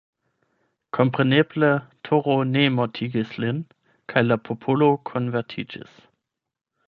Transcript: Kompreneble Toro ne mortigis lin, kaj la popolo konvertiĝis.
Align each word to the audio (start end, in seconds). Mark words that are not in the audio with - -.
Kompreneble 0.97 1.69
Toro 2.07 2.35
ne 2.55 2.63
mortigis 2.79 3.37
lin, 3.43 3.61
kaj 4.13 4.25
la 4.29 4.39
popolo 4.49 4.87
konvertiĝis. 5.11 5.93